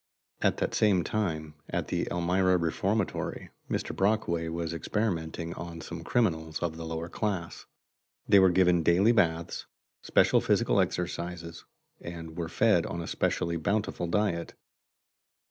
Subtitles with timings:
[0.41, 3.95] At that same time, at the Elmira Reformatory Mr.
[3.95, 7.67] Brockway was experimenting on some criminals of the lower class.
[8.27, 9.67] They were given daily baths,
[10.01, 11.65] special physical exercises,
[12.01, 14.55] and were fed on a specially bountiful diet.